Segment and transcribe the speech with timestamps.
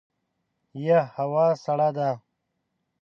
[0.85, 2.09] یه هوا سړه ده!